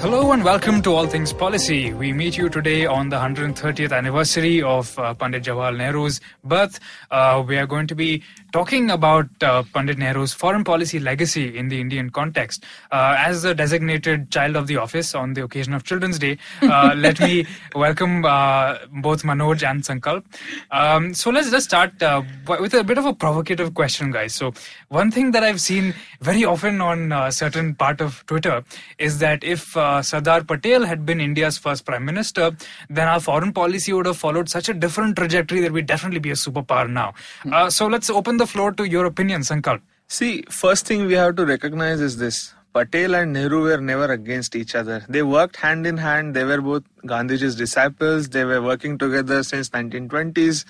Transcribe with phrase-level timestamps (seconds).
[0.00, 1.92] Hello and welcome to All Things Policy.
[1.92, 6.80] We meet you today on the 130th anniversary of uh, Pandit Jawaharlal Nehru's birth.
[7.10, 8.22] Uh, we are going to be
[8.52, 12.64] talking about uh, Pandit Nehru's foreign policy legacy in the Indian context.
[12.90, 16.94] Uh, as the designated child of the office on the occasion of Children's Day, uh,
[16.96, 20.24] let me welcome uh, both Manoj and Sankalp.
[20.70, 24.34] Um, so let's just start uh, with a bit of a provocative question, guys.
[24.34, 24.52] So
[24.88, 28.64] one thing that I've seen very often on a certain part of Twitter
[28.98, 32.56] is that if uh, Sardar Patel had been India's first prime minister,
[32.88, 36.30] then our foreign policy would have followed such a different trajectory that we'd definitely be
[36.30, 37.14] a superpower now.
[37.52, 39.82] Uh, so let's open the floor to your opinion, Sankalp.
[40.08, 42.54] See, first thing we have to recognize is this.
[42.72, 45.04] Patel and Nehru were never against each other.
[45.08, 46.34] They worked hand in hand.
[46.34, 48.28] They were both Gandhiji's disciples.
[48.30, 50.64] They were working together since 1920s.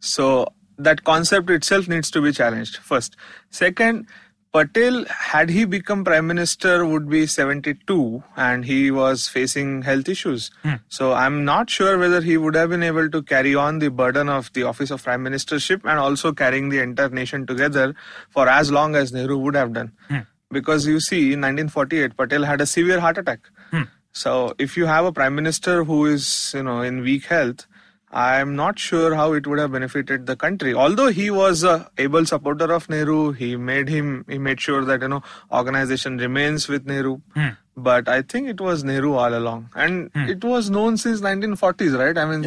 [0.00, 0.46] So
[0.78, 3.16] that concept itself needs to be challenged first.
[3.50, 4.06] Second,
[4.52, 10.50] Patel, had he become prime minister, would be 72 and he was facing health issues.
[10.62, 10.74] Hmm.
[10.88, 14.28] So I'm not sure whether he would have been able to carry on the burden
[14.28, 17.94] of the office of prime ministership and also carrying the entire nation together
[18.28, 19.92] for as long as Nehru would have done.
[20.08, 20.18] Hmm.
[20.50, 23.40] Because you see, in 1948, Patel had a severe heart attack.
[23.70, 23.84] Hmm.
[24.12, 27.66] So if you have a prime minister who is, you know, in weak health,
[28.12, 30.74] I'm not sure how it would have benefited the country.
[30.74, 35.00] Although he was a able supporter of Nehru, he made him he made sure that
[35.02, 37.20] you know organization remains with Nehru.
[37.74, 42.16] But I think it was Nehru all along, and it was known since 1940s, right?
[42.18, 42.42] I mean.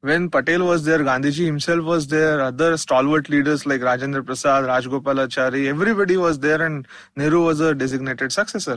[0.00, 5.66] When Patel was there, Gandhiji himself was there, other stalwart leaders like Rajendra Prasad, Rajgopalachari,
[5.66, 8.76] everybody was there, and Nehru was a designated successor.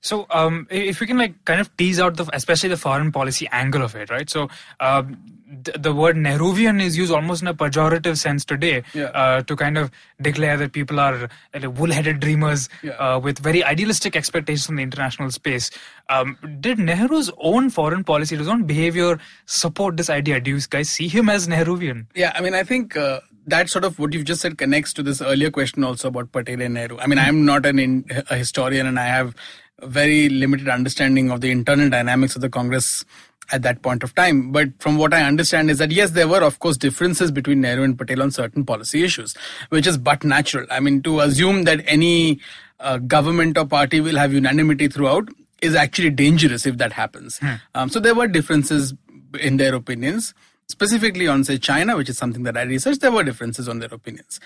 [0.00, 3.46] So, um, if we can like kind of tease out the, especially the foreign policy
[3.52, 4.28] angle of it, right?
[4.28, 4.48] So,
[4.80, 5.18] um,
[5.50, 9.04] the, word Nehruvian is used almost in a pejorative sense today Yeah.
[9.06, 9.90] uh, to kind of
[10.20, 12.92] declare that people are uh, wool-headed dreamers Yeah.
[12.92, 15.70] uh, with very idealistic expectations from the international space.
[16.08, 20.40] Um, did Nehru's own foreign policy, his own behavior, support this idea?
[20.40, 22.06] Do you guys see him as Nehruvian?
[22.14, 25.02] Yeah, I mean, I think uh, that sort of what you've just said connects to
[25.02, 26.98] this earlier question also about Patel and Nehru.
[26.98, 29.34] I mean, I'm not an in, a historian and I have
[29.82, 33.04] very limited understanding of the internal dynamics of the Congress
[33.52, 34.52] at that point of time.
[34.52, 37.82] But from what I understand is that yes, there were of course differences between Nehru
[37.82, 39.34] and Patel on certain policy issues,
[39.70, 40.66] which is but natural.
[40.70, 42.40] I mean, to assume that any
[42.78, 45.28] uh, government or party will have unanimity throughout
[45.60, 47.38] is actually dangerous if that happens.
[47.74, 48.94] Um, so there were differences
[49.38, 50.32] in their opinions
[50.70, 53.92] specifically on say China, which is something that I researched, there were differences on their
[53.92, 54.40] opinions.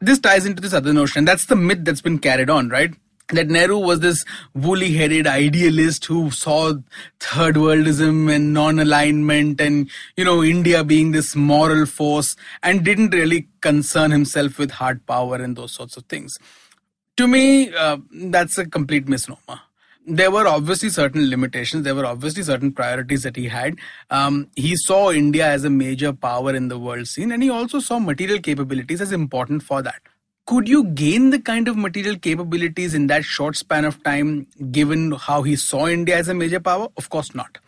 [0.00, 2.92] This ties into this other notion, and that's the myth that's been carried on, right?
[3.30, 4.24] That Nehru was this
[4.54, 6.74] woolly headed idealist who saw
[7.20, 13.10] third worldism and non alignment and, you know, India being this moral force and didn't
[13.10, 16.38] really concern himself with hard power and those sorts of things.
[17.18, 19.60] To me, uh, that's a complete misnomer
[20.08, 21.84] there were obviously certain limitations.
[21.84, 23.76] There were obviously certain priorities that he had.
[24.10, 27.78] Um, he saw India as a major power in the world scene, and he also
[27.78, 30.00] saw material capabilities as important for that.
[30.48, 35.12] Could you gain the kind of material capabilities in that short span of time, given
[35.12, 36.88] how he saw India as a major power?
[36.96, 37.58] Of course not.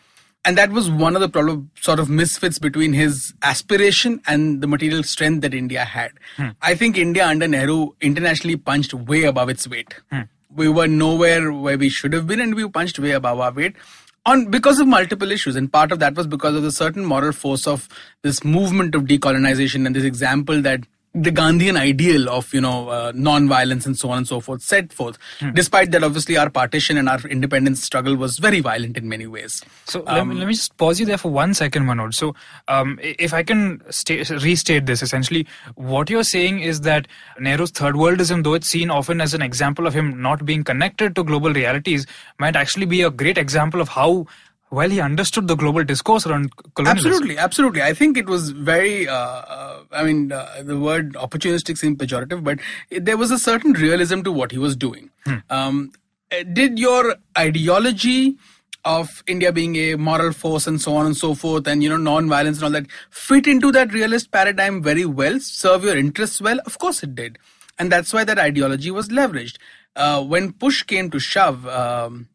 [0.47, 4.67] And that was one of the problem, sort of misfits between his aspiration and the
[4.67, 6.13] material strength that India had.
[6.39, 6.49] Hmm.
[6.63, 9.95] I think India under Nehru internationally punched way above its weight.
[10.11, 10.23] Hmm.
[10.49, 13.77] We were nowhere where we should have been, and we punched way above our weight
[14.25, 15.55] on because of multiple issues.
[15.55, 17.91] And part of that was because of the certain moral force of
[18.23, 20.81] this movement of decolonization and this example that
[21.13, 24.93] the Gandhian ideal of you know uh, non-violence and so on and so forth set
[24.93, 25.19] forth.
[25.55, 29.63] Despite that, obviously our partition and our independence struggle was very violent in many ways.
[29.87, 32.15] So let, me, let me just pause you there for one second, Manoj.
[32.15, 32.35] So,
[32.69, 37.09] um, if I can sta- restate this, essentially, what you're saying is that
[37.41, 41.17] Nehru's third worldism, though it's seen often as an example of him not being connected
[41.17, 42.07] to global realities,
[42.39, 44.27] might actually be a great example of how
[44.71, 47.13] well he understood the global discourse around colonialism.
[47.13, 47.83] Absolutely, absolutely.
[47.83, 49.09] I think it was very.
[49.09, 52.59] Uh, uh, I mean, uh, the word opportunistic seems pejorative, but
[52.91, 55.11] it, there was a certain realism to what he was doing.
[55.49, 55.93] Um,
[56.33, 58.37] uh, did your ideology
[58.85, 61.97] of India being a moral force and so on and so forth, and you know,
[61.97, 65.39] non-violence and all that, fit into that realist paradigm very well?
[65.41, 66.59] Serve your interests well?
[66.65, 67.39] Of course, it did,
[67.79, 69.59] and that's why that ideology was leveraged.
[69.97, 72.29] uh, when push came to shove, um,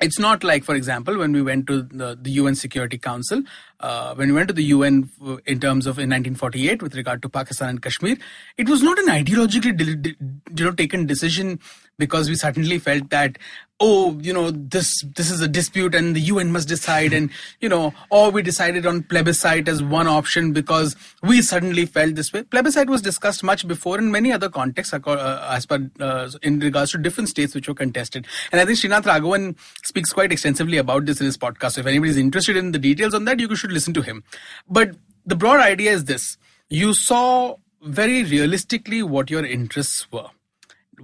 [0.00, 3.42] it's not like, for example, when we went to the, the UN Security Council,
[3.80, 5.10] uh, when we went to the UN
[5.46, 8.16] in terms of in 1948 with regard to Pakistan and Kashmir,
[8.56, 10.14] it was not an ideologically
[10.58, 11.58] you know taken decision
[11.98, 13.38] because we suddenly felt that
[13.80, 17.30] oh you know this this is a dispute and the UN must decide and
[17.60, 22.32] you know or we decided on plebiscite as one option because we suddenly felt this
[22.32, 22.42] way.
[22.42, 26.92] Plebiscite was discussed much before in many other contexts uh, as per uh, in regards
[26.92, 28.26] to different states which were contested.
[28.50, 31.72] And I think Srinath Raghavan speaks quite extensively about this in his podcast.
[31.72, 34.22] So if anybody is interested in the details on that you should listen to him
[34.68, 36.36] but the broad idea is this
[36.68, 40.28] you saw very realistically what your interests were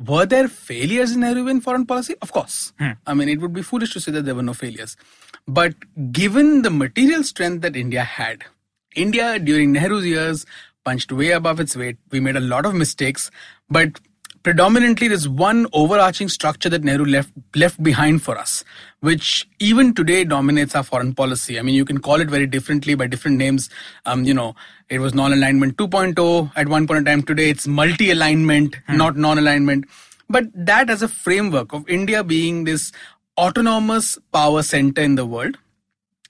[0.07, 2.15] were there failures in Nehruvian foreign policy?
[2.23, 2.73] Of course.
[2.79, 2.93] Hmm.
[3.07, 4.97] I mean, it would be foolish to say that there were no failures.
[5.47, 5.75] But
[6.13, 8.45] given the material strength that India had,
[8.97, 10.47] India during Nehru's years
[10.85, 11.99] punched way above its weight.
[12.11, 13.31] We made a lot of mistakes,
[13.69, 14.01] but
[14.43, 18.65] predominantly there's one overarching structure that Nehru left left behind for us,
[19.01, 21.59] which even today dominates our foreign policy.
[21.59, 23.71] I mean, you can call it very differently by different names.
[24.07, 24.55] Um, you know,
[24.89, 27.23] it was non-alignment 2.0 at one point in time.
[27.23, 28.97] Today, it's multi-alignment, hmm.
[28.97, 29.87] not non-alignment.
[30.29, 32.93] But that as a framework of India being this
[33.39, 35.59] autonomous power center in the world,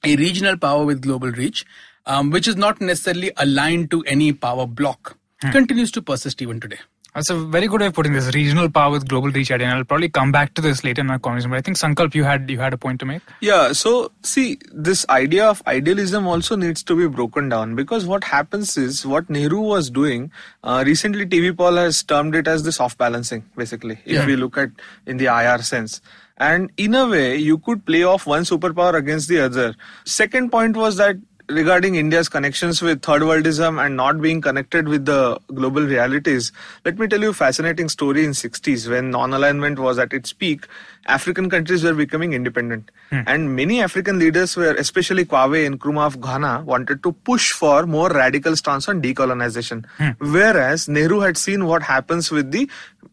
[0.04, 1.64] a regional power with global reach,
[2.06, 5.50] um, which is not necessarily aligned to any power block, hmm.
[5.50, 6.78] continues to persist even today.
[7.14, 8.34] That's a very good way of putting this.
[8.34, 9.66] Regional power with global reach idea.
[9.66, 11.50] And I'll probably come back to this later in our conversation.
[11.50, 13.20] But I think Sankalp, you had you had a point to make.
[13.40, 13.72] Yeah.
[13.72, 18.78] So see, this idea of idealism also needs to be broken down because what happens
[18.78, 20.30] is what Nehru was doing.
[20.64, 23.44] Uh, recently, TV Paul has termed it as the soft balancing.
[23.56, 24.26] Basically, if yeah.
[24.26, 24.70] we look at
[25.06, 26.00] in the IR sense.
[26.38, 29.74] And in a way, you could play off one superpower against the other.
[30.04, 31.16] Second point was that
[31.52, 36.52] regarding India's connections with third worldism and not being connected with the global realities,
[36.84, 40.66] let me tell you a fascinating story in 60s when non-alignment was at its peak.
[41.06, 42.90] African countries were becoming independent.
[43.10, 43.20] Hmm.
[43.26, 48.08] And many African leaders were, especially Kwame Nkrumah of Ghana, wanted to push for more
[48.08, 49.84] radical stance on decolonization.
[49.98, 50.10] Hmm.
[50.19, 52.69] Whereas Nehru had seen what happens with the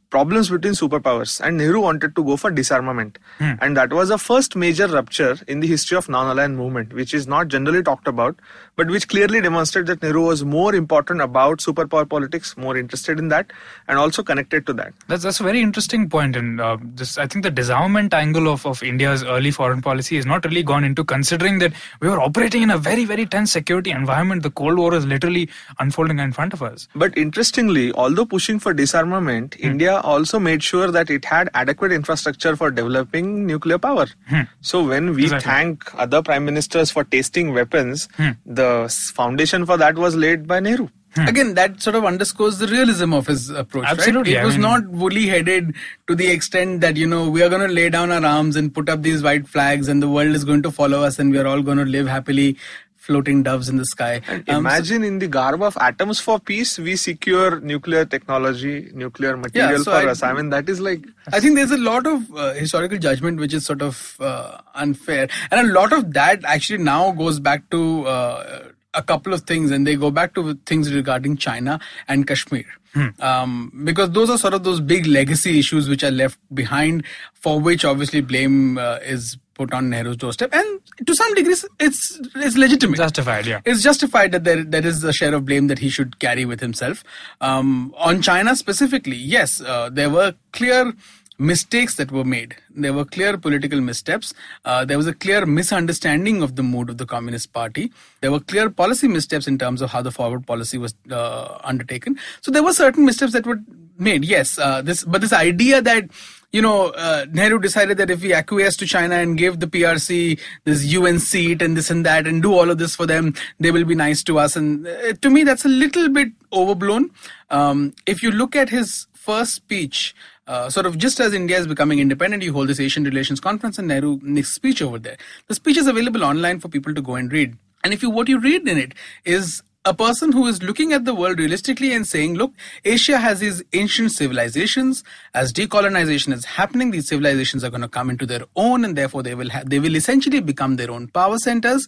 [0.09, 3.19] problems between superpowers and Nehru wanted to go for disarmament.
[3.37, 3.53] Hmm.
[3.61, 7.27] And that was the first major rupture in the history of non-aligned movement, which is
[7.27, 8.39] not generally talked about,
[8.75, 13.27] but which clearly demonstrated that Nehru was more important about superpower politics, more interested in
[13.29, 13.51] that,
[13.87, 14.93] and also connected to that.
[15.07, 16.35] That's, that's a very interesting point.
[16.35, 20.25] And uh, this, I think the disarmament angle of, of India's early foreign policy has
[20.25, 23.91] not really gone into considering that we were operating in a very, very tense security
[23.91, 24.43] environment.
[24.43, 26.87] The Cold War is literally unfolding in front of us.
[26.95, 29.67] But interestingly, although pushing for disarmament, hmm.
[29.67, 34.07] India also made sure that it had adequate infrastructure for developing nuclear power.
[34.27, 34.41] Hmm.
[34.61, 35.51] So when we exactly.
[35.51, 38.31] thank other prime ministers for tasting weapons, hmm.
[38.45, 40.89] the foundation for that was laid by Nehru.
[41.15, 41.27] Hmm.
[41.27, 43.85] Again, that sort of underscores the realism of his approach.
[43.87, 44.35] Absolutely.
[44.35, 44.43] Right?
[44.43, 45.73] It was mean, not woolly headed
[46.07, 48.73] to the extent that, you know, we are going to lay down our arms and
[48.73, 51.39] put up these white flags and the world is going to follow us and we
[51.39, 52.57] are all going to live happily
[52.99, 54.21] floating doves in the sky.
[54.27, 59.35] Um, imagine so, in the garb of atoms for peace, we secure nuclear technology, nuclear
[59.37, 60.21] material yeah, so for I, us.
[60.21, 61.05] I mean, that is like.
[61.31, 65.29] I think there's a lot of uh, historical judgment which is sort of uh, unfair.
[65.49, 68.07] And a lot of that actually now goes back to.
[68.07, 68.63] Uh,
[68.95, 72.65] a couple of things, and they go back to things regarding China and Kashmir.
[72.93, 73.09] Hmm.
[73.19, 77.03] Um, because those are sort of those big legacy issues which are left behind,
[77.35, 81.55] for which obviously blame uh, is put on Nehru's doorstep, and to some degree,
[81.87, 82.03] it's
[82.47, 83.45] it's legitimate, justified.
[83.45, 86.45] Yeah, it's justified that there there is a share of blame that he should carry
[86.51, 87.03] with himself.
[87.41, 90.93] Um, on China specifically, yes, uh, there were clear
[91.39, 92.55] mistakes that were made.
[92.85, 94.33] There were clear political missteps.
[94.65, 97.91] Uh, there was a clear misunderstanding of the mood of the Communist Party.
[98.21, 102.19] There were clear policy missteps in terms of how the forward policy was uh, undertaken.
[102.41, 103.59] So there were certain missteps that were
[103.97, 104.25] made.
[104.25, 106.09] Yes, uh, this but this idea that
[106.51, 110.39] you know, uh, Nehru decided that if we acquiesce to China and give the PRC
[110.63, 113.71] this UN seat and this and that and do all of this for them, they
[113.71, 114.55] will be nice to us.
[114.55, 117.11] And uh, to me, that's a little bit overblown.
[117.49, 120.15] Um, if you look at his first speech,
[120.47, 123.77] uh, sort of just as India is becoming independent, you hold this Asian Relations Conference
[123.77, 125.17] and Nehru makes speech over there.
[125.47, 127.55] The speech is available online for people to go and read.
[127.83, 131.05] And if you what you read in it is a person who is looking at
[131.05, 135.03] the world realistically and saying, look, Asia has these ancient civilizations.
[135.33, 139.23] As decolonization is happening, these civilizations are going to come into their own, and therefore
[139.23, 141.87] they will ha- they will essentially become their own power centers.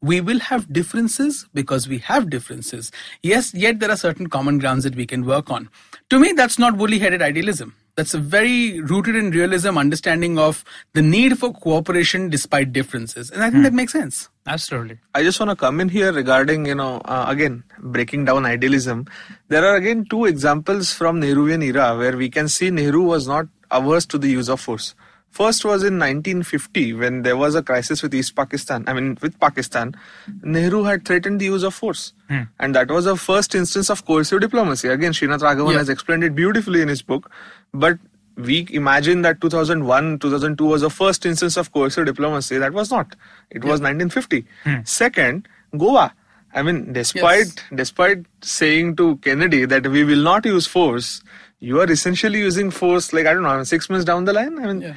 [0.00, 2.90] We will have differences because we have differences.
[3.22, 5.68] Yes, yet there are certain common grounds that we can work on.
[6.10, 11.02] To me, that's not woolly-headed idealism that's a very rooted in realism understanding of the
[11.02, 13.62] need for cooperation despite differences and i think hmm.
[13.64, 17.24] that makes sense absolutely i just want to come in here regarding you know uh,
[17.28, 19.06] again breaking down idealism
[19.48, 23.46] there are again two examples from nehruvian era where we can see nehru was not
[23.72, 24.94] averse to the use of force.
[25.30, 28.84] First was in 1950 when there was a crisis with East Pakistan.
[28.86, 29.94] I mean, with Pakistan,
[30.42, 32.12] Nehru had threatened the use of force.
[32.58, 34.88] And that was a first instance of coercive diplomacy.
[34.88, 35.78] Again, Srinath Raghavan Yeah.
[35.78, 37.30] has explained it beautifully in his book.
[37.72, 37.98] But
[38.36, 42.58] we imagine that 2001, 2002 was the first instance of coercive diplomacy.
[42.58, 43.14] That was not.
[43.50, 44.44] It was 1950.
[44.64, 44.76] Hmm.
[44.84, 46.14] Second, Goa.
[46.54, 51.22] I mean, despite despite saying to Kennedy that we will not use force,
[51.60, 53.12] you are essentially using force.
[53.12, 54.58] Like I don't know, six months down the line.
[54.58, 54.96] I mean,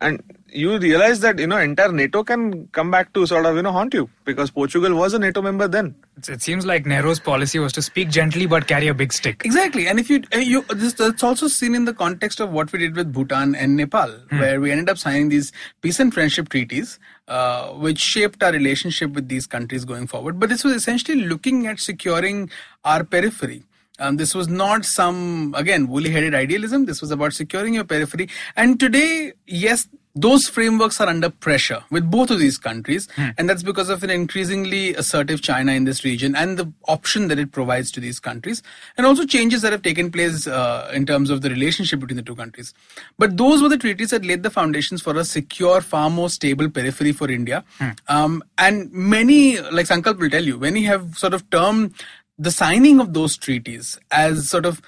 [0.00, 3.62] and you realize that you know entire NATO can come back to sort of you
[3.62, 5.94] know haunt you because Portugal was a NATO member then.
[6.16, 9.42] It, it seems like Nehru's policy was to speak gently but carry a big stick.
[9.44, 12.72] Exactly, and if you uh, you this that's also seen in the context of what
[12.72, 16.48] we did with Bhutan and Nepal, where we ended up signing these peace and friendship
[16.48, 20.38] treaties, uh, which shaped our relationship with these countries going forward.
[20.38, 22.50] But this was essentially looking at securing
[22.84, 23.64] our periphery.
[24.00, 26.86] Um, this was not some again woolly-headed idealism.
[26.86, 28.28] This was about securing your periphery.
[28.56, 33.06] And today, yes, those frameworks are under pressure with both of these countries,
[33.38, 37.38] and that's because of an increasingly assertive China in this region and the option that
[37.38, 38.60] it provides to these countries,
[38.98, 42.24] and also changes that have taken place uh, in terms of the relationship between the
[42.24, 42.74] two countries.
[43.18, 46.68] But those were the treaties that laid the foundations for a secure, far more stable
[46.68, 47.62] periphery for India.
[48.08, 51.94] Um, and many, like Sankalp will tell you, many have sort of termed
[52.40, 54.80] the signing of those treaties as sort of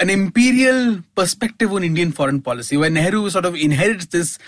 [0.00, 4.38] an imperial perspective on Indian foreign policy, where Nehru sort of inherits this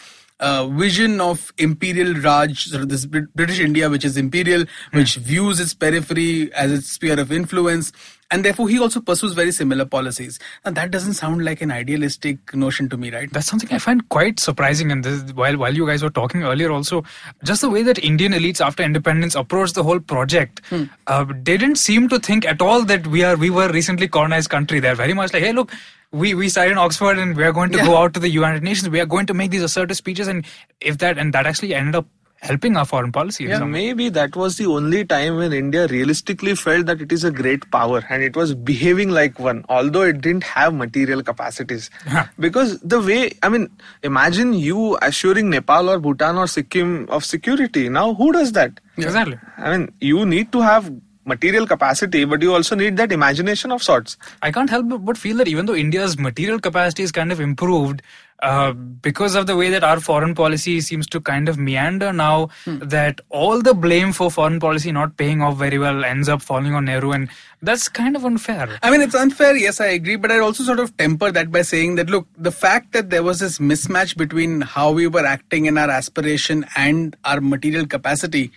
[0.40, 5.60] uh, vision of imperial Raj, sort of this British India, which is imperial, which views
[5.60, 7.92] its periphery as its sphere of influence,
[8.30, 10.38] and therefore he also pursues very similar policies.
[10.64, 13.33] And that doesn't sound like an idealistic notion to me, right?
[13.33, 14.90] That's something I find quite surprising.
[14.90, 17.04] And this, while while you guys were talking earlier, also
[17.45, 20.61] just the way that Indian elites after independence approached the whole project,
[21.06, 24.50] uh, they didn't seem to think at all that we are we were recently colonized
[24.50, 24.80] country.
[24.80, 25.73] They're very much like, hey, look.
[26.12, 28.62] We, we started in Oxford and we are going to go out to the United
[28.62, 28.88] Nations.
[28.88, 30.47] We are going to make these assertive speeches, and
[30.80, 32.06] if that and that actually ended up
[32.40, 33.45] helping our foreign policy.
[33.45, 37.31] Yeah, maybe that was the only time when India realistically felt that it is a
[37.31, 41.90] great power and it was behaving like one, although it didn't have material capacities.
[42.38, 43.71] because the way, I mean,
[44.02, 47.88] imagine you assuring Nepal or Bhutan or Sikkim of security.
[47.88, 48.81] Now, who does that?
[48.97, 49.38] Exactly.
[49.59, 50.90] I mean, you need to have
[51.26, 54.16] material capacity, but you also need that imagination of sorts.
[54.42, 57.40] I can't help but- but feel that even though India's material capacity is kind of
[57.40, 58.00] improved,
[58.42, 58.73] uh,
[59.06, 63.21] because of the way that our foreign policy seems to kind of meander now, that
[63.30, 66.85] all the blame for foreign policy not paying off very well ends up falling on
[66.85, 67.28] Nehru, and
[67.62, 68.78] that's kind of unfair.
[68.83, 71.62] I mean, it's unfair, yes, I agree, but I'd also sort of temper that by
[71.62, 75.64] saying that, look, the fact that there was this mismatch between how we were acting
[75.64, 78.52] in our aspiration and our material capacity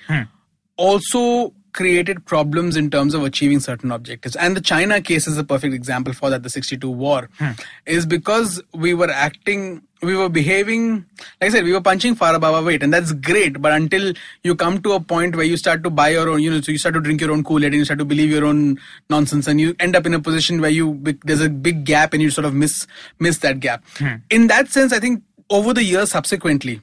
[0.75, 4.35] also created problems in terms of achieving certain objectives.
[4.35, 7.51] And the China case is a perfect example for that, the 62 war, hmm.
[7.85, 11.05] is because we were acting, we were behaving,
[11.41, 13.61] like I said, we were punching far above our weight, and that's great.
[13.61, 16.51] But until you come to a point where you start to buy your own, you
[16.51, 18.29] know, so you start to drink your own Kool Aid and you start to believe
[18.29, 21.85] your own nonsense, and you end up in a position where you there's a big
[21.85, 22.87] gap and you sort of miss
[23.19, 23.83] miss that gap.
[23.97, 24.15] Hmm.
[24.29, 26.81] In that sense, I think over the years subsequently,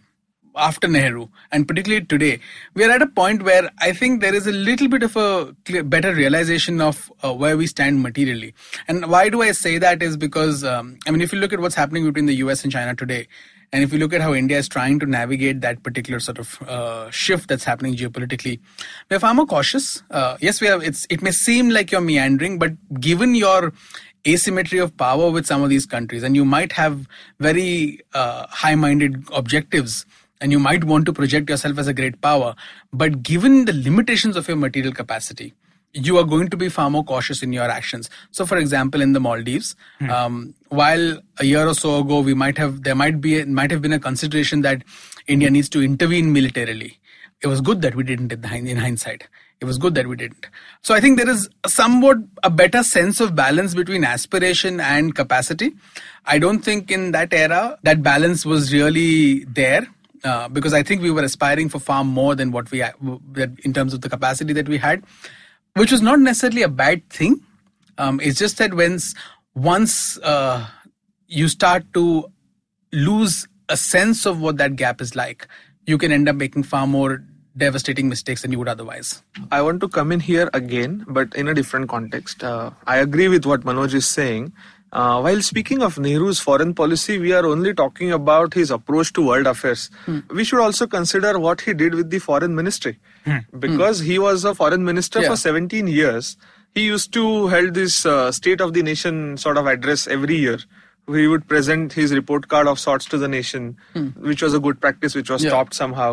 [0.56, 2.40] after Nehru, and particularly today,
[2.74, 5.54] we are at a point where I think there is a little bit of a
[5.64, 8.54] clear, better realization of uh, where we stand materially.
[8.88, 11.60] And why do I say that is because, um, I mean, if you look at
[11.60, 13.28] what's happening between the US and China today,
[13.72, 16.62] and if you look at how India is trying to navigate that particular sort of
[16.62, 18.60] uh, shift that's happening geopolitically,
[19.10, 20.02] we're far more cautious.
[20.10, 20.82] Uh, yes, we have.
[20.82, 21.06] It's.
[21.10, 23.72] It may seem like you're meandering, but given your
[24.26, 27.08] asymmetry of power with some of these countries, and you might have
[27.40, 30.06] very uh, high-minded objectives
[30.40, 32.54] and you might want to project yourself as a great power
[32.92, 35.54] but given the limitations of your material capacity
[35.96, 38.10] you are going to be far more cautious in your actions.
[38.30, 39.74] So for example in the maldives
[40.10, 43.82] um, while a year or so ago we might have there might be might have
[43.82, 44.82] been a consideration that
[45.26, 46.98] india needs to intervene militarily.
[47.42, 49.28] It was good that we didn't in, the, hind- in hindsight.
[49.60, 50.46] It was good that we didn't.
[50.82, 55.72] So i think there is somewhat a better sense of balance between aspiration and capacity.
[56.26, 59.86] I don't think in that era that balance was really there
[60.26, 63.72] uh, because I think we were aspiring for far more than what we that in
[63.72, 65.04] terms of the capacity that we had,
[65.74, 67.40] which was not necessarily a bad thing.
[67.98, 68.98] Um, it's just that when
[69.54, 70.66] once uh,
[71.28, 72.30] you start to
[72.92, 75.48] lose a sense of what that gap is like,
[75.86, 77.22] you can end up making far more
[77.56, 79.22] devastating mistakes than you would otherwise.
[79.50, 82.44] I want to come in here again, but in a different context.
[82.44, 84.52] Uh, I agree with what Manoj is saying.
[84.98, 89.24] Uh, while speaking of Nehru's foreign policy, we are only talking about his approach to
[89.26, 89.90] world affairs.
[90.30, 92.98] We should also consider what he did with the foreign ministry.
[93.66, 95.28] Because he was a foreign minister Yeah.
[95.34, 96.30] for 17 years,
[96.74, 100.58] he used to held this uh, state of the nation sort of address every year
[101.16, 103.66] he would present his report card of sorts to the nation,
[104.30, 105.46] which was a good practice, which was Hmm.
[105.46, 105.50] Yeah.
[105.52, 106.08] stopped somehow.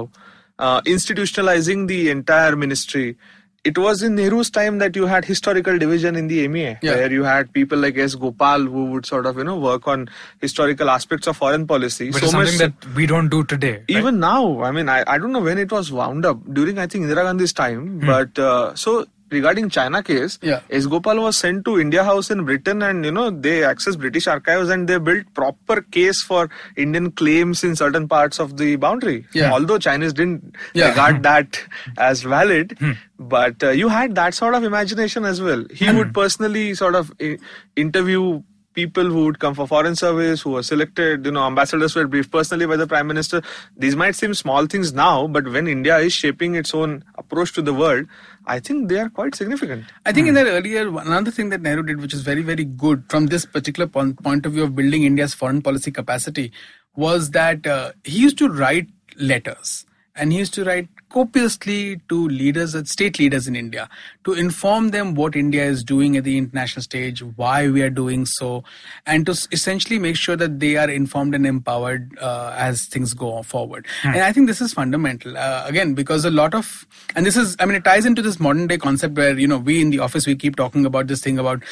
[0.60, 3.18] Uh, institutionalizing the entire ministry.
[3.65, 6.96] It was in Nehru's time that you had historical division in the MEA, Yeah.
[6.96, 8.13] where you had people like S.
[8.13, 10.10] Gopal who would sort of, you know, work on
[10.41, 12.12] historical aspects of foreign policy.
[12.12, 13.72] But so something much that we don't do today.
[13.77, 13.89] right?
[14.00, 16.88] even now i mean I, I don't know when it was wound up during i
[16.88, 19.05] think indira gandhi's time but uh, so
[19.36, 20.62] regarding china case Yeah.
[20.80, 24.28] s gopal was sent to india house in britain and you know they accessed british
[24.36, 26.42] archives and they built proper case for
[26.86, 29.52] indian claims in certain parts of the boundary Yeah.
[29.58, 30.90] although chinese didn't Yeah.
[30.90, 31.62] regard that
[32.12, 32.94] as valid hmm.
[33.36, 36.18] but uh, you had that sort of imagination as well he would hmm.
[36.24, 37.38] personally sort of i-
[37.75, 38.42] interview
[38.78, 42.32] people who would come for foreign service who were selected you know ambassadors were briefed
[42.36, 43.42] personally by the prime minister
[43.84, 47.62] these might seem small things now but when india is shaping its own approach to
[47.68, 48.08] the world
[48.46, 49.86] i think they are quite significant.
[50.06, 53.04] I think in that earlier, another thing that Nehru did, which is very, very good
[53.10, 56.52] from this particular point of view of building India's foreign policy capacity,
[56.96, 62.27] was that uh, he used to write letters and he used to write copiously to
[62.27, 63.88] leaders, uh, state leaders in India,
[64.24, 68.25] to inform them what India is doing at the international stage, why we are doing
[68.25, 68.63] so,
[69.05, 73.43] and to essentially make sure that they are informed and empowered uh, as things go
[73.43, 73.86] forward.
[74.03, 75.38] And I think this is fundamental.
[75.38, 78.39] Uh, again, because a lot of, and this is, I mean, it ties into this
[78.39, 81.22] modern day concept where, you know, we in the office, we keep talking about this
[81.22, 81.63] thing about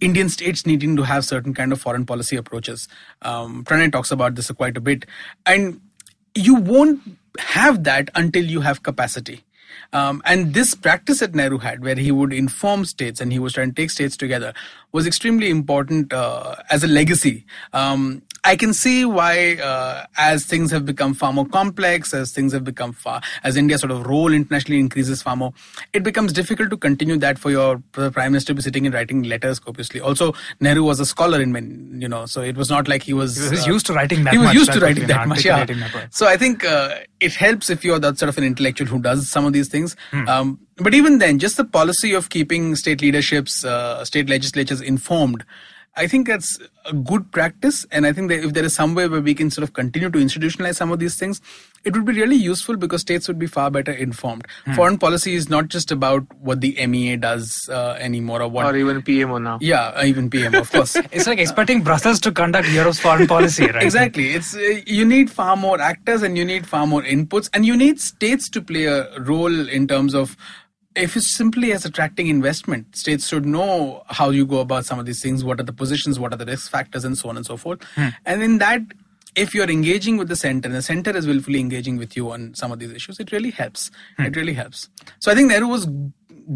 [0.00, 2.88] Indian states needing to have certain kind of foreign policy approaches.
[3.22, 5.06] Um, Pranay talks about this quite a bit.
[5.46, 5.80] And
[6.34, 7.00] you won't
[7.38, 9.44] have that until you have capacity.
[9.92, 13.54] Um, and this practice that Nehru had, where he would inform states and he was
[13.54, 14.52] trying to take states together,
[14.92, 17.44] was extremely important uh, as a legacy.
[17.72, 22.52] Um, I can see why, uh, as things have become far more complex, as things
[22.52, 25.52] have become far, as India's sort of role internationally increases far more,
[25.92, 29.22] it becomes difficult to continue that for your prime minister to be sitting and writing
[29.24, 30.00] letters copiously.
[30.00, 31.50] Also, Nehru was a scholar in
[32.00, 33.36] you know, so it was not like he was.
[33.36, 35.64] He was used to writing that He was much, used to writing that much, yeah.
[35.64, 36.08] that.
[36.14, 39.28] So I think uh, it helps if you're that sort of an intellectual who does
[39.28, 39.96] some of these things.
[40.10, 40.28] Hmm.
[40.28, 45.44] Um, but even then, just the policy of keeping state leaderships, uh, state legislatures informed,
[45.96, 47.84] I think that's a good practice.
[47.90, 50.08] And I think that if there is some way where we can sort of continue
[50.08, 51.40] to institutionalize some of these things,
[51.84, 54.46] it would be really useful because states would be far better informed.
[54.64, 54.74] Hmm.
[54.74, 58.66] Foreign policy is not just about what the MEA does uh, anymore or what.
[58.66, 60.96] or even pmo now yeah, uh, even PM, of course.
[61.12, 63.82] It's like expecting Brussels to conduct Europe's foreign policy, right?
[63.82, 64.30] Exactly.
[64.30, 67.76] It's uh, you need far more actors and you need far more inputs and you
[67.76, 70.36] need states to play a role in terms of
[71.00, 75.06] if it's simply as attracting investment, states should know how you go about some of
[75.06, 77.46] these things, what are the positions, what are the risk factors, and so on and
[77.46, 77.82] so forth.
[77.94, 78.08] Hmm.
[78.24, 78.82] And in that,
[79.36, 82.54] if you're engaging with the center and the center is willfully engaging with you on
[82.54, 83.90] some of these issues, it really helps.
[84.16, 84.24] Hmm.
[84.24, 84.88] It really helps.
[85.18, 85.88] So I think Nehru was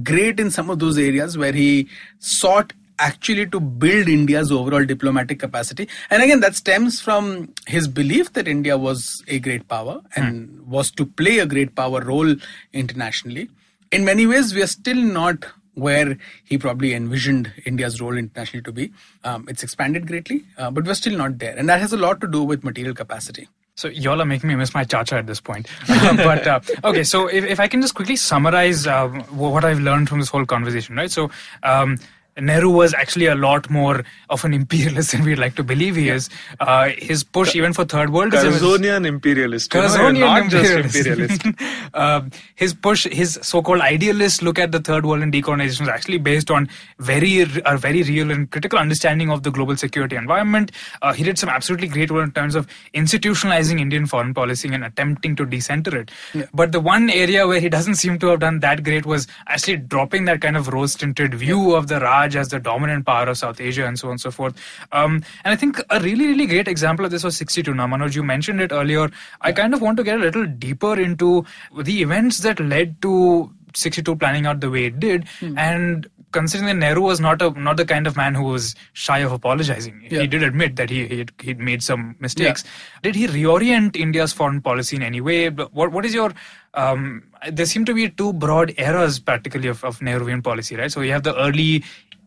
[0.03, 5.41] great in some of those areas where he sought actually to build India's overall diplomatic
[5.41, 5.89] capacity.
[6.11, 10.71] And again, that stems from his belief that India was a great power and hmm.
[10.71, 12.35] was to play a great power role
[12.73, 13.51] internationally.
[13.95, 18.73] In many ways, we are still not where he probably envisioned India's role internationally to
[18.73, 18.93] be.
[19.23, 21.57] Um, it's expanded greatly, uh, but we're still not there.
[21.57, 23.49] And that has a lot to do with material capacity.
[23.77, 25.69] So y'all are making me miss my chacha at this point.
[25.89, 29.81] but uh, okay, so if, if I can just quickly summarize um, wh- what I've
[29.81, 31.11] learned from this whole conversation, right?
[31.11, 31.31] So
[31.63, 31.99] um,
[32.39, 36.09] Nehru was actually a lot more of an imperialist than we'd like to believe he
[36.09, 36.29] is.
[36.61, 40.95] Uh, his push even for third worldism is- Curzonian imperialist you know, not imperialist.
[40.95, 41.07] just
[41.47, 41.47] imperialist
[41.95, 46.19] Um, his push, his so-called idealist look at the third world and decolonization was actually
[46.19, 46.69] based on
[46.99, 50.73] very, a very real and critical understanding of the global security environment.
[51.03, 54.85] Uh, he did some absolutely great work in terms of institutionalizing Indian foreign policy and
[54.85, 56.11] attempting to decenter it.
[56.53, 59.77] But the one area where he doesn't seem to have done that great was actually
[59.77, 63.61] dropping that kind of rose-tinted view of the Raj as the dominant power of South
[63.61, 64.55] Asia and so on and so forth.
[64.93, 67.75] Um, and I think a really, really great example of this was 62.
[67.75, 69.11] Now, Manoj, you mentioned it earlier.
[69.41, 71.45] I kind of want to get a little deeper into
[71.83, 75.27] the events that led to 62 planning out the way it did.
[75.57, 79.19] And considering that Nehru was not a not the kind of man who was shy
[79.21, 80.23] of apologizing, Yeah.
[80.23, 82.65] he did admit that he he'd, he'd made some mistakes.
[83.03, 85.51] Did he reorient India's foreign policy in any way?
[85.51, 86.33] What what is your
[86.75, 90.91] um, there seem to be two broad eras practically of, of Nehruvian policy, right?
[90.91, 91.85] So you have the early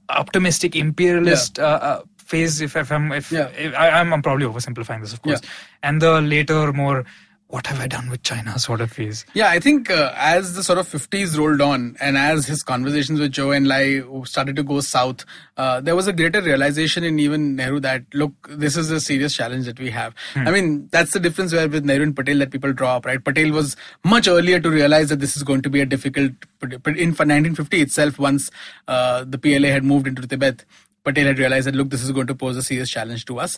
[0.09, 2.61] optimistic imperialist uh, uh, phase.
[2.61, 3.47] If, if I'm if, Yeah.
[3.57, 5.41] if I, I'm, I'm probably oversimplifying this, of course,
[5.83, 7.05] and the later more
[7.49, 9.25] what have I done with China sort of phase.
[9.33, 13.21] Yeah, I think uh, as the sort of 50s rolled on and as his conversations
[13.21, 15.23] with Zhou Enlai started to go south,
[15.55, 19.33] uh, there was a greater realization in even Nehru that, look, this is a serious
[19.33, 20.13] challenge that we have.
[20.35, 23.23] I mean, that's the difference where with Nehru and Patel that people draw up, right?
[23.23, 26.31] Patel was much earlier to realize that this is going to be a difficult,
[26.61, 28.51] in 1950 itself, once
[28.89, 30.65] uh, the PLA had moved into Tibet.
[31.07, 33.57] Patel had realized that look, this is going to pose a serious challenge to us.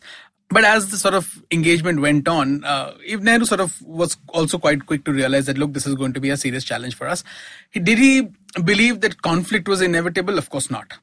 [0.49, 4.85] But as the sort of engagement went on, uh, Nehru sort of was also quite
[4.85, 7.23] quick to realize that look, this is going to be a serious challenge for us.
[7.73, 8.29] Did he
[8.63, 10.37] believe that conflict was inevitable?
[10.37, 10.93] Of course not.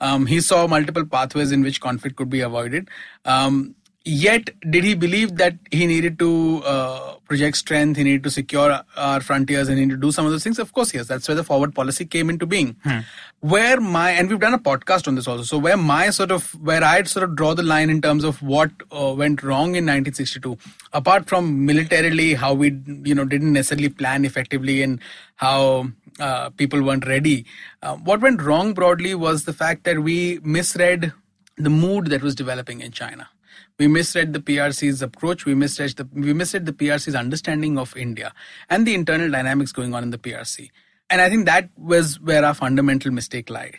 [0.00, 2.88] Um, he saw multiple pathways in which conflict could be avoided.
[3.24, 3.74] Um,
[4.06, 8.82] Yet, did he believe that he needed to uh, project strength, he needed to secure
[8.96, 10.58] our frontiers, and he needed to do some of those things?
[10.58, 11.06] Of course, yes.
[11.06, 12.76] That's where the forward policy came into being.
[12.84, 12.98] Hmm.
[13.40, 16.50] Where my, and we've done a podcast on this also, so where my sort of,
[16.62, 19.86] where I'd sort of draw the line in terms of what uh, went wrong in
[19.86, 20.58] 1962,
[20.92, 25.00] apart from militarily, how we, you know, didn't necessarily plan effectively and
[25.36, 25.88] how
[26.20, 27.46] uh, people weren't ready.
[27.82, 31.14] Uh, what went wrong broadly was the fact that we misread
[31.56, 33.30] the mood that was developing in China
[33.78, 35.44] we misread the PRC's approach.
[35.44, 38.32] We misread the we misread the PRC's understanding of India
[38.70, 40.70] and the internal dynamics going on in the PRC.
[41.10, 43.76] And I think that was where our fundamental mistake lied.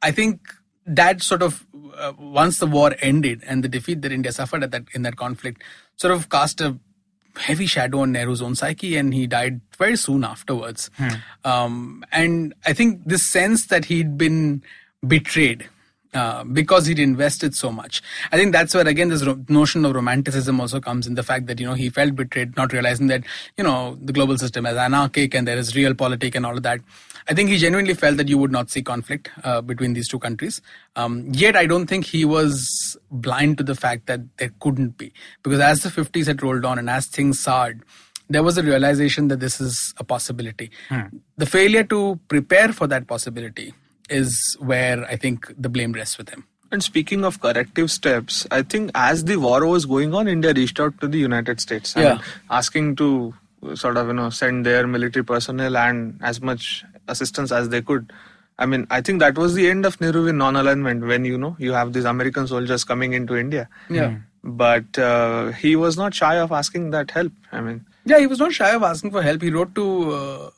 [0.00, 0.40] I think
[0.86, 4.70] that sort of uh, once the war ended and the defeat that India suffered at
[4.70, 5.62] that in that conflict
[5.96, 6.78] sort of cast a
[7.36, 10.90] heavy shadow on Nehru's own psyche, and he died very soon afterwards.
[10.96, 11.08] Hmm.
[11.44, 14.62] Um, and I think this sense that he'd been
[15.06, 15.68] betrayed
[16.14, 18.02] uh, because he'd invested so much.
[18.30, 21.46] I think that's where again this ro- notion of romanticism also comes in the fact
[21.46, 23.24] that you know he felt betrayed, not realizing that
[23.56, 26.62] you know the global system is anarchic and there is real realpolitik and all of
[26.62, 26.80] that.
[27.28, 30.18] I think he genuinely felt that you would not see conflict uh, between these two
[30.18, 30.60] countries.
[30.96, 35.12] Um, yet I don't think he was blind to the fact that there couldn't be
[35.42, 37.82] because as the 50s had rolled on and as things soured
[38.30, 40.70] there was a realization that this is a possibility.
[40.88, 41.02] Hmm.
[41.36, 43.74] The failure to prepare for that possibility
[44.12, 46.44] is where I think the blame rests with him.
[46.70, 50.80] And speaking of corrective steps, I think as the war was going on, India reached
[50.80, 52.20] out to the United States, yeah.
[52.50, 53.34] asking to
[53.74, 58.12] sort of you know send their military personnel and as much assistance as they could.
[58.58, 61.72] I mean, I think that was the end of Nehruvian non-alignment when you know you
[61.72, 63.68] have these American soldiers coming into India.
[63.90, 64.16] Yeah.
[64.44, 67.32] But uh, he was not shy of asking that help.
[67.52, 67.84] I mean.
[68.04, 69.42] Yeah, he was not shy of asking for help.
[69.42, 70.50] He wrote to uh,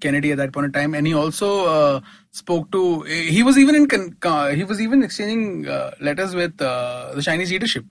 [0.00, 2.00] Kennedy at that point in time, and he also uh,
[2.32, 3.02] spoke to.
[3.02, 7.84] He was even in he was even exchanging uh, letters with uh, the Chinese leadership,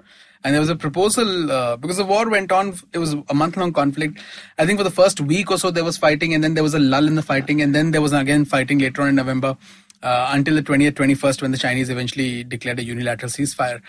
[0.43, 2.73] and there was a proposal uh, because the war went on.
[2.91, 4.19] It was a month long conflict.
[4.57, 6.73] I think for the first week or so there was fighting, and then there was
[6.73, 9.57] a lull in the fighting, and then there was again fighting later on in November.
[10.03, 13.83] Uh, until the 20th, 21st, when the Chinese eventually declared a unilateral ceasefire.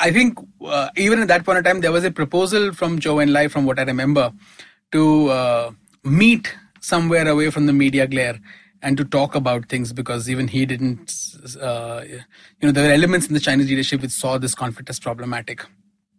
[0.00, 3.22] I think uh, even at that point in time, there was a proposal from Zhou
[3.22, 4.32] Enlai, from what I remember,
[4.92, 8.40] to meet somewhere away from the media glare
[8.82, 11.14] and to talk about things because even he didn't,
[11.60, 12.22] uh, you
[12.62, 15.64] know, there were elements in the Chinese leadership which saw this conflict as problematic.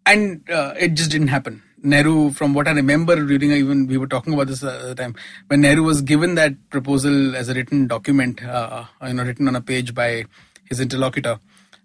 [0.05, 1.61] And uh, it just didn't happen.
[1.81, 5.15] Nehru, from what I remember reading, even we were talking about this at the time,
[5.47, 9.55] when Nehru was given that proposal as a written document, uh, you know, written on
[9.55, 10.25] a page by
[10.69, 11.39] his interlocutor,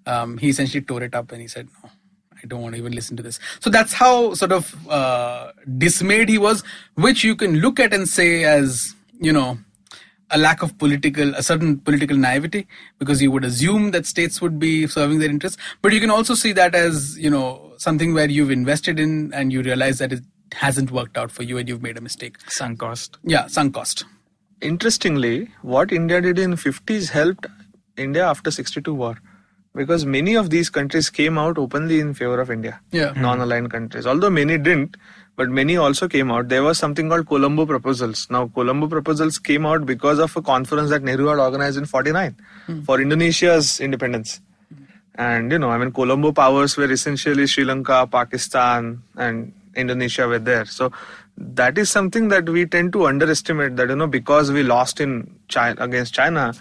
[0.07, 1.91] um, he essentially tore it up and he said, no,
[2.43, 3.41] I don't want to even listen to this.
[3.59, 6.63] So that's how sort of uh, dismayed he was,
[6.95, 9.59] which you can look at and say as, you know,
[10.31, 12.67] a lack of political, a certain political naivety,
[12.99, 15.59] because you would assume that states would be serving their interests.
[15.81, 19.53] But you can also see that as, you know, something where you've invested in and
[19.53, 22.37] you realize that it hasn't worked out for you and you've made a mistake.
[22.49, 23.19] Sunk cost.
[23.25, 24.05] Yeah, sunk cost.
[24.61, 27.47] Interestingly, what India did in 50s helped
[27.97, 29.19] India after 62 war
[29.75, 32.81] because many of these countries came out openly in favor of India.
[32.91, 33.13] Yeah.
[33.13, 34.07] Non-aligned countries.
[34.07, 34.97] Although many didn't,
[35.39, 36.49] but many also came out.
[36.49, 38.27] There was something called Colombo Proposals.
[38.29, 42.35] Now, Colombo Proposals came out because of a conference that Nehru had organized in 49
[42.67, 42.81] hmm.
[42.83, 44.41] for Indonesia's independence.
[45.15, 50.41] And, you know, I mean, Colombo powers were essentially Sri Lanka, Pakistan, and Indonesia were
[50.41, 50.65] there.
[50.65, 50.91] So
[51.37, 55.39] that is something that we tend to underestimate that, you know, because we lost in
[55.47, 56.53] China against China,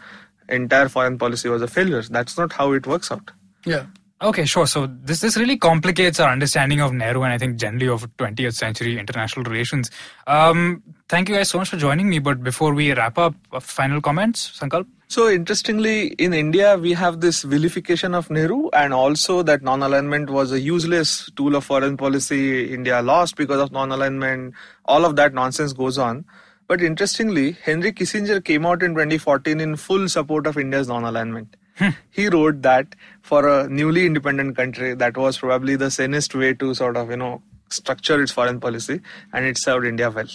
[0.50, 2.04] entire foreign policy was a failure.
[2.04, 3.32] That's not how it works out.
[3.66, 3.88] Yeah.
[4.20, 4.66] Okay, sure.
[4.66, 8.56] So this this really complicates our understanding of Nehru and I think generally of 20th
[8.56, 9.92] century international relations.
[10.26, 12.18] Um, thank you guys so much for joining me.
[12.18, 14.88] But before we wrap up, uh, final comments, Sankalp.
[15.08, 20.52] So interestingly, in India, we have this vilification of Nehru, and also that non-alignment was
[20.52, 22.74] a useless tool of foreign policy.
[22.74, 24.56] India lost because of non-alignment.
[24.86, 26.26] All of that nonsense goes on.
[26.68, 31.56] But interestingly, Henry Kissinger came out in 2014 in full support of India's non alignment.
[31.56, 31.67] Hmm.
[32.10, 36.74] He wrote that for a newly independent country, that was probably the sanest way to
[36.74, 39.02] sort of, you know, structure its foreign policy,
[39.34, 40.28] and it served India well.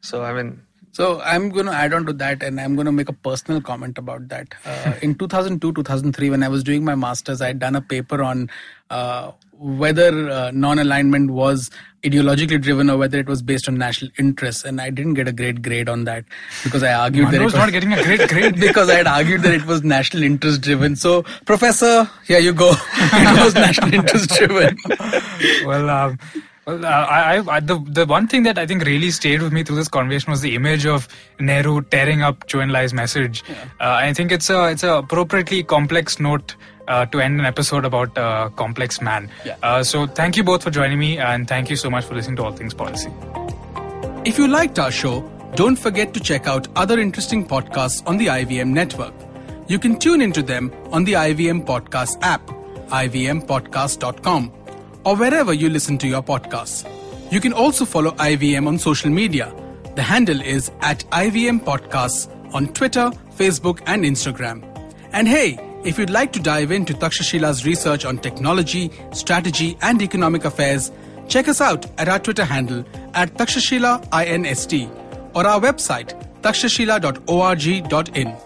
[0.00, 2.92] So, I mean, so I'm going to add on to that, and I'm going to
[2.92, 4.54] make a personal comment about that.
[4.64, 8.22] Uh, in 2002, 2003, when I was doing my masters, I had done a paper
[8.22, 8.48] on
[8.88, 11.70] uh, whether uh, non-alignment was
[12.04, 14.64] ideologically driven or whether it was based on national interests.
[14.64, 16.24] And I didn't get a great grade on that
[16.62, 19.42] because I argued that it was not getting a great grade because I had argued
[19.42, 20.96] that it was national interest driven.
[20.96, 22.72] So, Professor, here you go.
[22.94, 24.76] it was national interest driven.
[25.64, 25.90] well.
[25.90, 26.18] Um,
[26.66, 29.62] well, uh, I, I, the the one thing that I think really stayed with me
[29.62, 31.06] through this conversation was the image of
[31.38, 33.44] Nehru tearing up Zhou Enlai's message.
[33.48, 33.54] Yeah.
[33.80, 36.56] Uh, I think it's a it's a appropriately complex note
[36.88, 39.30] uh, to end an episode about a complex man.
[39.44, 39.56] Yeah.
[39.62, 42.36] Uh, so thank you both for joining me, and thank you so much for listening
[42.36, 43.12] to All Things Policy.
[44.24, 45.20] If you liked our show,
[45.54, 49.14] don't forget to check out other interesting podcasts on the IVM network.
[49.68, 52.46] You can tune into them on the IVM Podcast app,
[52.88, 54.52] ivmpodcast.com
[55.04, 56.84] or wherever you listen to your podcasts.
[57.32, 59.54] You can also follow IVM on social media.
[59.94, 64.62] The handle is at IVM Podcasts on Twitter, Facebook, and Instagram.
[65.12, 70.44] And hey, if you'd like to dive into Takshashila's research on technology, strategy, and economic
[70.44, 70.90] affairs,
[71.28, 74.90] check us out at our Twitter handle at Takshashila INST
[75.34, 78.45] or our website takshashila.org.in.